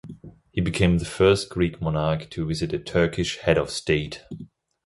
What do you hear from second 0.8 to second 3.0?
the first Greek Monarch to visit a